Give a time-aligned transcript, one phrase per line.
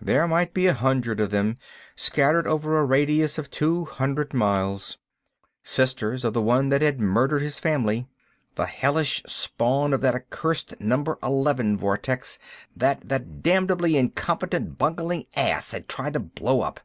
[0.00, 1.58] There might be a hundred of them,
[1.96, 4.96] scattered over a radius of two hundred miles.
[5.64, 11.18] Sisters of the one that had murdered his family—the hellish spawn of that accursed Number
[11.20, 12.38] Eleven vortex
[12.76, 16.78] that that damnably incompetent bungling ass had tried to blow up....